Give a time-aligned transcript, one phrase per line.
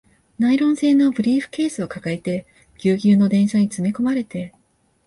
[0.39, 2.47] ナイロン製のブリーフケースを抱えて、
[2.79, 4.51] ギュウギュウの電車に詰め込まれて